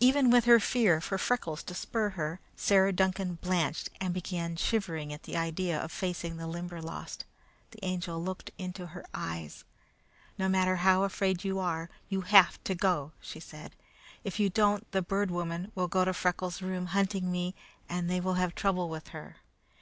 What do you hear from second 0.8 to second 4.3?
for Freckles to spur her, Sarah Duncan blanched and